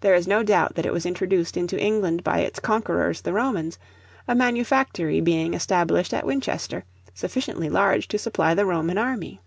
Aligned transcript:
There 0.00 0.14
is 0.14 0.28
no 0.28 0.42
doubt 0.42 0.74
that 0.74 0.84
it 0.84 0.92
was 0.92 1.06
introduced 1.06 1.56
into 1.56 1.80
England 1.80 2.22
by 2.22 2.40
its 2.40 2.60
conquerors 2.60 3.22
the 3.22 3.32
Romans, 3.32 3.78
a 4.28 4.34
manufactory 4.34 5.22
being 5.22 5.54
established 5.54 6.12
at 6.12 6.26
Winchester, 6.26 6.84
sufficiently 7.14 7.70
large 7.70 8.06
to 8.08 8.18
supply 8.18 8.52
the 8.52 8.66
Roman 8.66 8.98
army. 8.98 9.40